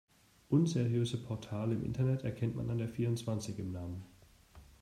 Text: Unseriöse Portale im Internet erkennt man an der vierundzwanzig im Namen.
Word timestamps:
Unseriöse 0.49 1.21
Portale 1.21 1.75
im 1.75 1.83
Internet 1.85 2.23
erkennt 2.23 2.55
man 2.55 2.71
an 2.71 2.79
der 2.79 2.89
vierundzwanzig 2.89 3.59
im 3.59 3.71
Namen. 3.71 4.03